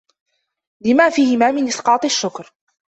[0.85, 2.53] لِمَا فِيهِمَا مِنْ إسْقَاطِ الشُّكْرِ